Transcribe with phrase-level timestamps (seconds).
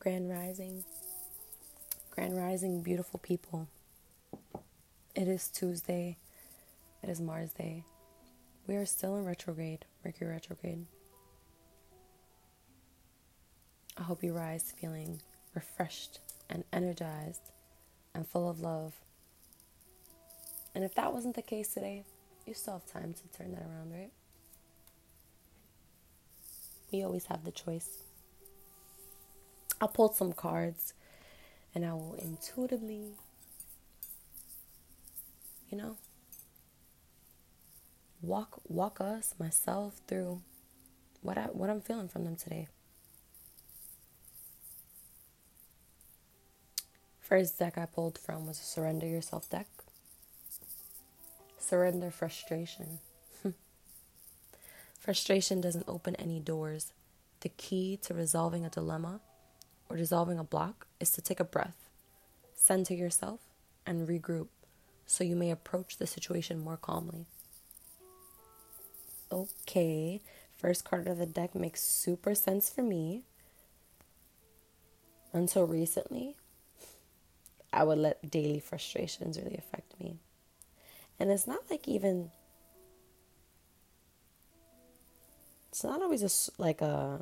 [0.00, 0.84] Grand Rising.
[2.10, 3.68] Grand Rising, beautiful people.
[5.16, 6.18] It is Tuesday.
[7.02, 7.82] It is Mars Day.
[8.68, 10.86] We are still in retrograde, Mercury retrograde.
[13.96, 15.20] I hope you rise feeling
[15.52, 17.50] refreshed and energized
[18.14, 18.94] and full of love.
[20.76, 22.04] And if that wasn't the case today,
[22.46, 24.12] you still have time to turn that around, right?
[26.92, 28.04] We always have the choice.
[29.80, 30.94] I pulled some cards
[31.74, 33.12] and I will intuitively,
[35.70, 35.96] you know,
[38.20, 40.42] walk walk us myself through
[41.22, 42.66] what I what I'm feeling from them today.
[47.20, 49.68] First deck I pulled from was a Surrender Yourself deck.
[51.58, 53.00] Surrender frustration.
[54.98, 56.92] frustration doesn't open any doors.
[57.40, 59.20] The key to resolving a dilemma
[59.88, 61.88] or dissolving a block is to take a breath,
[62.54, 63.40] center yourself,
[63.86, 64.48] and regroup
[65.06, 67.26] so you may approach the situation more calmly.
[69.32, 70.20] Okay,
[70.56, 73.22] first card of the deck makes super sense for me.
[75.32, 76.36] Until recently,
[77.72, 80.18] I would let daily frustrations really affect me.
[81.18, 82.30] And it's not like even
[85.68, 87.20] it's not always a, like a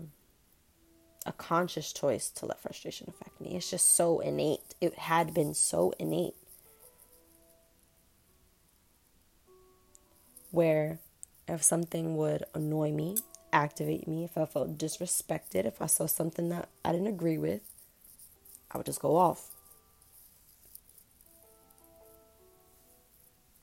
[1.26, 3.56] a conscious choice to let frustration affect me.
[3.56, 4.74] It's just so innate.
[4.80, 6.34] It had been so innate.
[10.50, 11.00] Where
[11.48, 13.18] if something would annoy me,
[13.52, 17.62] activate me, if I felt disrespected, if I saw something that I didn't agree with,
[18.70, 19.50] I would just go off.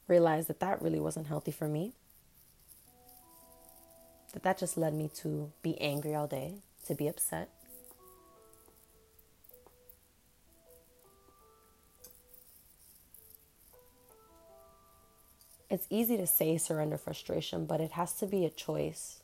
[0.08, 1.94] realized that that really wasn't healthy for me.
[4.34, 7.50] That that just led me to be angry all day, to be upset.
[15.70, 19.24] It's easy to say surrender frustration, but it has to be a choice.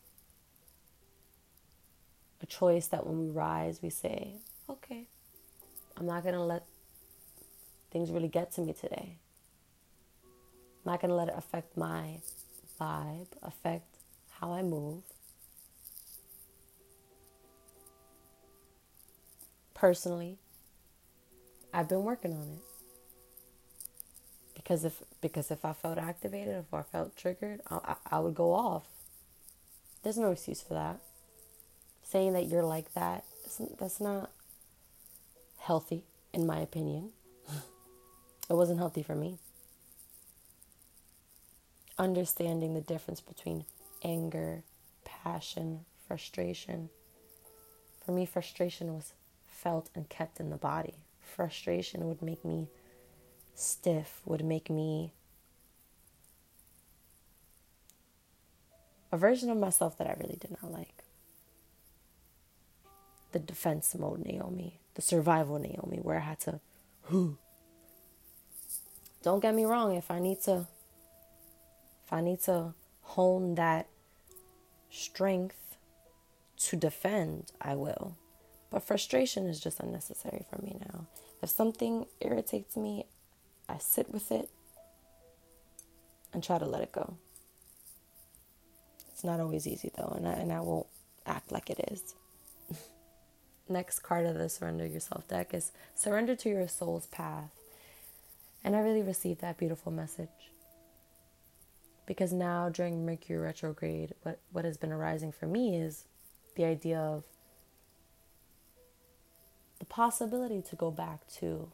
[2.41, 4.37] A choice that when we rise, we say,
[4.67, 5.07] okay,
[5.95, 6.65] I'm not going to let
[7.91, 9.17] things really get to me today.
[10.23, 12.21] I'm not going to let it affect my
[12.81, 13.97] vibe, affect
[14.39, 15.03] how I move.
[19.79, 20.37] Personally,
[21.73, 22.63] I've been working on it.
[24.55, 28.53] Because if because if I felt activated, if I felt triggered, I, I would go
[28.53, 28.83] off.
[30.03, 30.99] There's no excuse for that.
[32.03, 33.23] Saying that you're like that,
[33.79, 34.31] that's not
[35.57, 36.03] healthy,
[36.33, 37.11] in my opinion.
[38.49, 39.37] it wasn't healthy for me
[41.99, 43.65] understanding the difference between
[44.03, 44.63] anger,
[45.03, 46.89] passion, frustration.
[48.03, 49.11] For me, frustration was
[49.61, 50.95] felt and kept in the body.
[51.21, 52.69] Frustration would make me
[53.53, 55.13] stiff, would make me
[59.11, 61.03] a version of myself that I really did not like.
[63.31, 66.59] The defense mode Naomi, the survival Naomi, where I had to,
[67.09, 67.37] whoo.
[69.21, 70.67] Don't get me wrong, if I need to
[72.05, 73.87] if I need to hone that
[74.89, 75.77] strength
[76.57, 78.15] to defend, I will.
[78.69, 81.07] But frustration is just unnecessary for me now.
[81.41, 83.05] If something irritates me,
[83.67, 84.49] I sit with it
[86.33, 87.15] and try to let it go.
[89.11, 90.87] It's not always easy though, and I, and I won't
[91.25, 92.15] act like it is.
[93.69, 97.51] Next card of the Surrender Yourself deck is Surrender to Your Soul's Path.
[98.63, 100.29] And I really received that beautiful message
[102.05, 106.05] because now during Mercury retrograde, what, what has been arising for me is
[106.55, 107.23] the idea of
[109.89, 111.71] possibility to go back to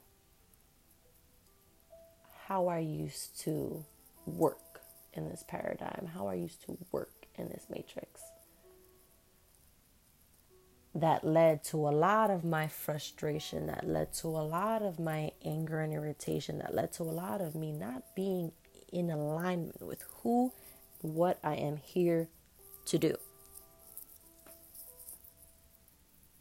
[2.48, 3.86] how I used to
[4.26, 4.82] work
[5.14, 8.22] in this paradigm, how I used to work in this matrix.
[10.94, 15.32] That led to a lot of my frustration, that led to a lot of my
[15.44, 18.54] anger and irritation, that led to a lot of me not being
[18.94, 20.54] in alignment with who
[21.02, 22.30] what I am here
[22.86, 23.16] to do.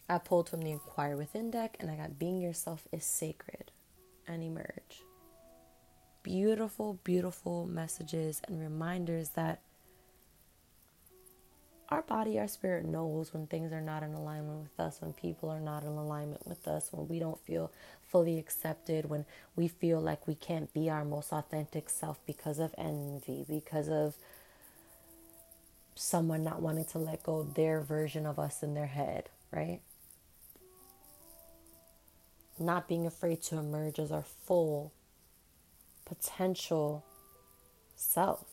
[0.09, 3.71] I pulled from the Inquire Within deck and I got Being Yourself is Sacred
[4.27, 5.03] and Emerge.
[6.23, 9.61] Beautiful, beautiful messages and reminders that
[11.89, 15.51] our body, our spirit knows when things are not in alignment with us, when people
[15.51, 17.71] are not in alignment with us, when we don't feel
[18.09, 19.25] fully accepted, when
[19.55, 24.15] we feel like we can't be our most authentic self because of envy, because of
[25.95, 29.81] someone not wanting to let go their version of us in their head, right?
[32.59, 34.93] Not being afraid to emerge as our full
[36.05, 37.05] potential
[37.97, 38.45] self.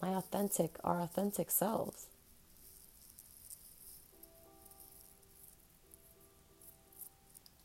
[0.00, 2.06] My authentic, our authentic selves.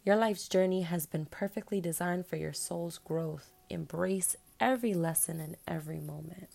[0.04, 3.52] Your life's journey has been perfectly designed for your soul's growth.
[3.70, 6.50] Embrace every lesson and every moment.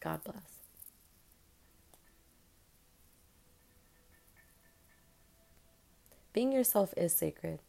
[0.00, 0.53] God bless.
[6.34, 7.60] Being yourself is sacred.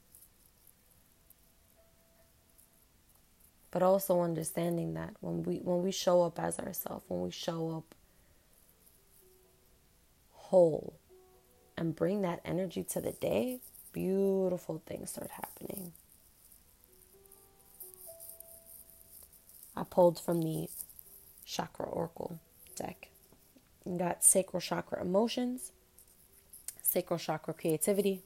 [3.69, 7.77] But also understanding that when we when we show up as ourselves, when we show
[7.77, 7.95] up
[10.31, 10.95] whole
[11.77, 13.59] and bring that energy to the day,
[13.93, 15.93] beautiful things start happening.
[19.75, 20.69] I pulled from the
[21.45, 22.39] Chakra Oracle
[22.75, 23.09] deck.
[23.85, 25.71] You got Sacral Chakra Emotions,
[26.81, 28.23] Sacral Chakra Creativity,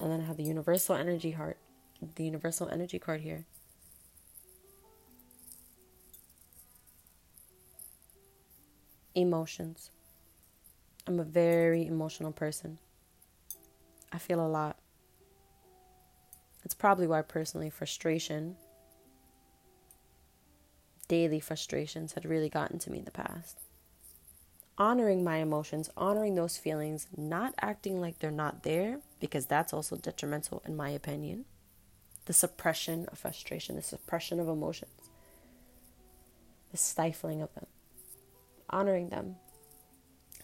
[0.00, 1.58] and then I have the Universal Energy Heart,
[2.14, 3.46] the Universal Energy card here.
[9.14, 9.90] Emotions.
[11.06, 12.78] I'm a very emotional person.
[14.12, 14.76] I feel a lot.
[16.64, 18.56] It's probably why, personally, frustration,
[21.08, 23.58] daily frustrations, had really gotten to me in the past.
[24.76, 29.96] Honoring my emotions, honoring those feelings, not acting like they're not there, because that's also
[29.96, 31.44] detrimental, in my opinion.
[32.26, 35.10] The suppression of frustration, the suppression of emotions,
[36.70, 37.66] the stifling of them.
[38.70, 39.36] Honoring them,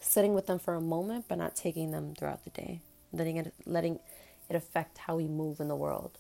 [0.01, 2.81] sitting with them for a moment, but not taking them throughout the day
[3.15, 4.01] letting it letting
[4.49, 6.19] it affect how we move in the world.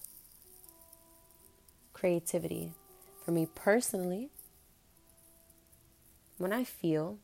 [1.93, 2.73] Creativity.
[3.25, 4.31] For me personally,
[6.37, 7.19] when I feel,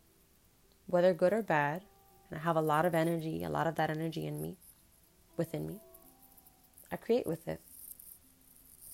[0.87, 1.83] whether good or bad,
[2.31, 4.57] and I have a lot of energy, a lot of that energy in me,
[5.41, 5.81] within me,
[6.93, 7.63] I create with it.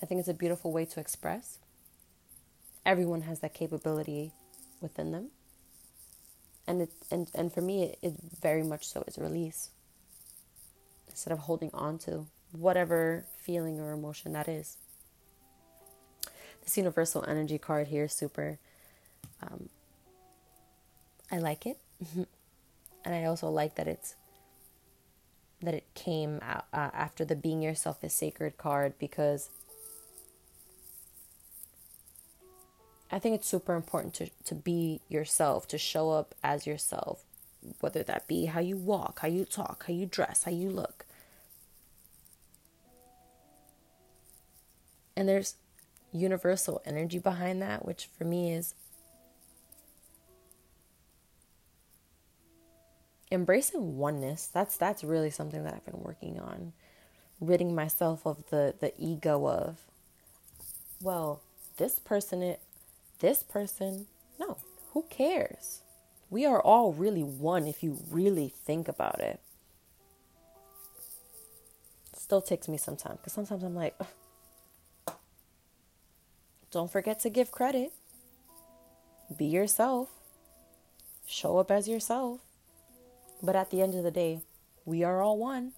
[0.01, 1.59] I think it's a beautiful way to express.
[2.85, 4.31] Everyone has that capability
[4.79, 5.27] within them.
[6.65, 9.71] And it and, and for me it, it very much so is release
[11.09, 14.77] instead of holding on to whatever feeling or emotion that is.
[16.63, 18.57] This universal energy card here is super.
[19.41, 19.67] Um,
[21.29, 21.77] I like it,
[23.03, 24.15] and I also like that it's
[25.61, 29.49] that it came uh, after the being yourself is sacred card because
[33.11, 37.23] I think it's super important to, to be yourself, to show up as yourself,
[37.79, 41.05] whether that be how you walk, how you talk, how you dress, how you look.
[45.15, 45.55] And there's
[46.11, 48.75] universal energy behind that, which for me is
[53.31, 54.47] embracing oneness.
[54.47, 56.73] That's that's really something that I've been working on.
[57.39, 59.79] Ridding myself of the the ego of
[61.01, 61.41] well,
[61.77, 62.61] this person it
[63.19, 64.07] this person,
[64.39, 64.57] no,
[64.93, 65.81] who cares?
[66.29, 69.39] We are all really one if you really think about it.
[72.13, 73.95] it still takes me some time because sometimes I'm like,
[76.71, 77.93] don't forget to give credit.
[79.35, 80.09] Be yourself.
[81.25, 82.41] Show up as yourself.
[83.41, 84.41] But at the end of the day,
[84.85, 85.73] we are all one.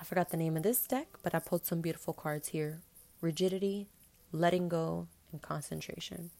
[0.00, 2.82] I forgot the name of this deck, but I pulled some beautiful cards here
[3.20, 3.86] rigidity,
[4.32, 6.30] letting go, and concentration.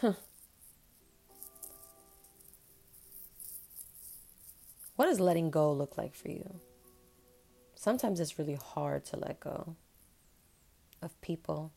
[0.00, 0.12] Huh.
[4.94, 6.60] What does letting go look like for you?
[7.84, 9.76] sometimes it's really hard to let go
[11.02, 11.70] of people,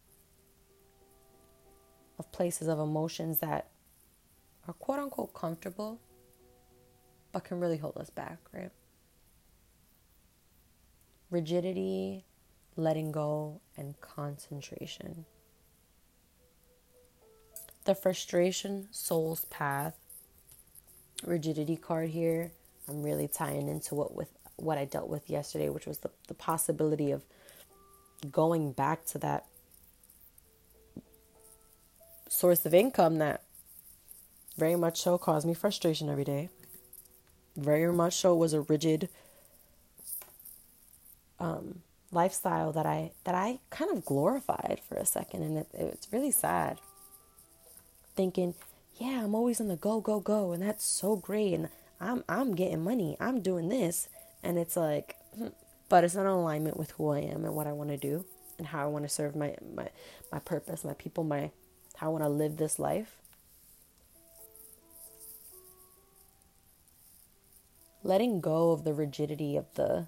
[2.19, 3.69] of places, of emotions that
[4.67, 5.99] are quote unquote comfortable,
[7.31, 8.71] but can really hold us back, right?
[11.29, 12.25] Rigidity,
[12.75, 15.25] letting go, and concentration.
[17.85, 19.95] The frustration, soul's path,
[21.25, 22.51] rigidity card here.
[22.87, 26.33] I'm really tying into what with what I dealt with yesterday, which was the, the
[26.33, 27.23] possibility of
[28.31, 29.45] going back to that
[32.29, 33.43] source of income that
[34.57, 36.49] very much so caused me frustration every day.
[37.55, 39.09] Very much so was a rigid
[41.39, 41.81] um,
[42.11, 46.31] lifestyle that I that I kind of glorified for a second, and it, it's really
[46.31, 46.79] sad.
[48.15, 48.55] Thinking,
[48.97, 51.69] yeah, I'm always in the go go go, and that's so great, and
[51.99, 54.09] I'm I'm getting money, I'm doing this,
[54.43, 55.47] and it's like, hmm,
[55.89, 58.25] but it's not in alignment with who I am and what I want to do
[58.57, 59.89] and how I want to serve my, my,
[60.31, 61.51] my purpose, my people, my,
[61.97, 63.17] how I want to live this life.
[68.07, 70.07] letting go of the rigidity of the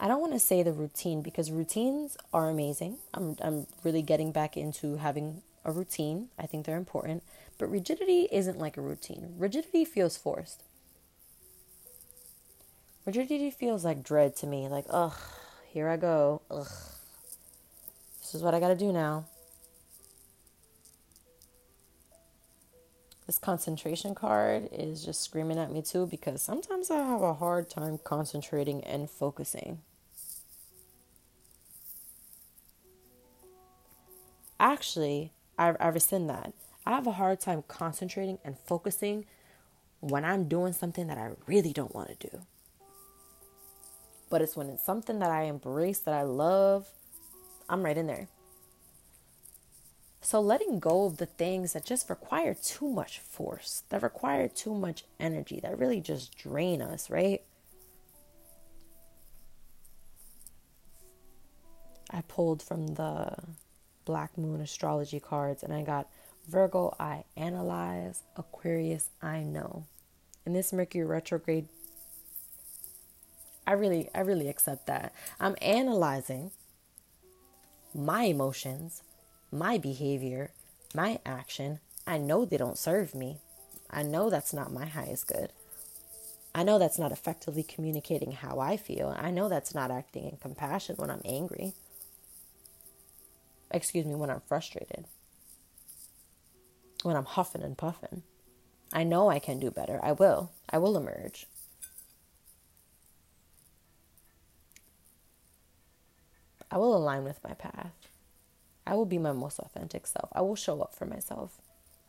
[0.00, 2.98] I don't want to say the routine because routines are amazing.
[3.14, 6.28] I'm I'm really getting back into having a routine.
[6.38, 7.22] I think they're important,
[7.58, 9.34] but rigidity isn't like a routine.
[9.38, 10.62] Rigidity feels forced.
[13.06, 14.68] Rigidity feels like dread to me.
[14.68, 15.16] Like, ugh,
[15.74, 16.40] here I go.
[16.52, 16.68] Ugh.
[18.20, 19.24] This is what I got to do now.
[23.26, 27.68] This concentration card is just screaming at me too because sometimes I have a hard
[27.70, 29.80] time concentrating and focusing.
[34.60, 36.52] Actually, I, I rescind that.
[36.86, 39.24] I have a hard time concentrating and focusing
[39.98, 42.42] when I'm doing something that I really don't want to do.
[44.34, 46.88] But it's when it's something that I embrace, that I love,
[47.68, 48.26] I'm right in there.
[50.22, 54.74] So letting go of the things that just require too much force, that require too
[54.74, 57.42] much energy, that really just drain us, right?
[62.10, 63.36] I pulled from the
[64.04, 66.08] Black Moon astrology cards and I got
[66.48, 69.86] Virgo, I analyze, Aquarius, I know.
[70.44, 71.68] In this Mercury retrograde,
[73.66, 75.14] I really I really accept that.
[75.40, 76.50] I'm analyzing
[77.94, 79.02] my emotions
[79.54, 80.50] my behavior,
[80.94, 83.38] my action, I know they don't serve me.
[83.88, 85.52] I know that's not my highest good.
[86.54, 89.14] I know that's not effectively communicating how I feel.
[89.16, 91.74] I know that's not acting in compassion when I'm angry.
[93.70, 95.06] Excuse me, when I'm frustrated.
[97.02, 98.22] When I'm huffing and puffing.
[98.92, 100.00] I know I can do better.
[100.02, 100.50] I will.
[100.68, 101.46] I will emerge.
[106.74, 107.92] I will align with my path.
[108.84, 110.28] I will be my most authentic self.
[110.32, 111.60] I will show up for myself.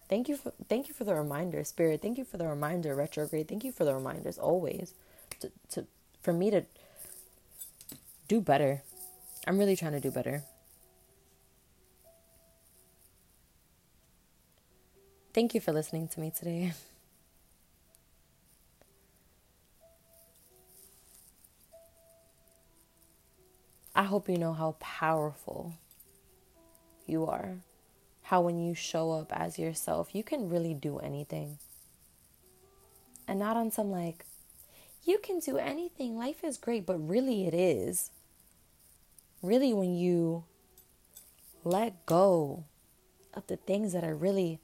[0.09, 2.01] Thank you for thank you for the reminder, spirit.
[2.01, 3.47] Thank you for the reminder, retrograde.
[3.47, 4.95] Thank you for the reminders always
[5.39, 5.85] to, to
[6.19, 6.63] for me to
[8.27, 8.81] do better.
[9.45, 10.41] I'm really trying to do better.
[15.31, 16.73] Thank you for listening to me today.
[23.95, 25.73] I hope you know how powerful
[27.07, 27.59] you are.
[28.23, 31.59] How when you show up as yourself, you can really do anything.
[33.25, 34.25] And not on some like,
[35.05, 38.11] you can do anything, life is great, but really it is.
[39.41, 40.43] Really, when you
[41.63, 42.65] let go
[43.33, 44.59] of the things that are really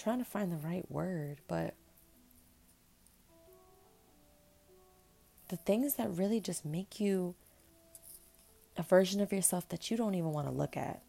[0.00, 1.74] trying to find the right word, but
[5.48, 7.34] the things that really just make you
[8.76, 11.02] a version of yourself that you don't even want to look at.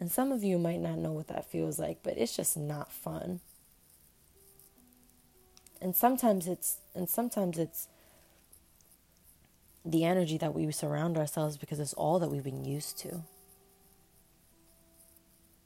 [0.00, 2.92] And some of you might not know what that feels like, but it's just not
[2.92, 3.40] fun.
[5.80, 7.88] And sometimes it's and sometimes it's
[9.84, 13.22] the energy that we surround ourselves because it's all that we've been used to.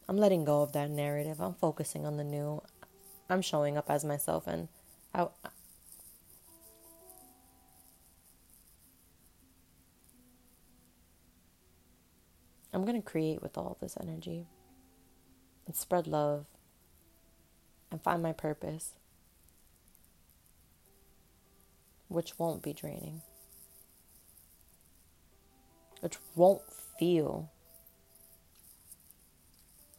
[0.09, 1.41] I'm letting go of that narrative.
[1.41, 2.63] I'm focusing on the new.
[3.29, 4.69] I'm showing up as myself and
[5.13, 5.27] I
[12.77, 14.47] I'm going to create with all this energy
[15.67, 16.45] and spread love
[17.91, 18.93] and find my purpose,
[22.09, 23.23] which won't be draining,
[26.01, 26.61] which won't
[26.99, 27.51] feel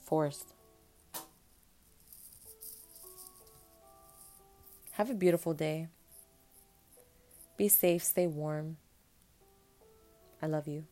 [0.08, 0.54] forced.
[4.94, 5.90] Have a beautiful day.
[7.58, 8.78] Be safe, stay warm.
[10.42, 10.86] I love you.